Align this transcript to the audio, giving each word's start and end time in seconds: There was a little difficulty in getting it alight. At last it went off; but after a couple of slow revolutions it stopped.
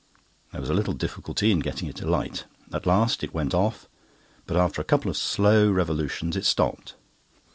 There 0.51 0.59
was 0.59 0.71
a 0.71 0.73
little 0.73 0.95
difficulty 0.95 1.51
in 1.51 1.59
getting 1.59 1.87
it 1.87 2.01
alight. 2.01 2.45
At 2.73 2.87
last 2.87 3.23
it 3.23 3.35
went 3.35 3.53
off; 3.53 3.87
but 4.47 4.57
after 4.57 4.81
a 4.81 4.83
couple 4.83 5.11
of 5.11 5.15
slow 5.17 5.69
revolutions 5.69 6.35
it 6.35 6.45
stopped. 6.45 6.95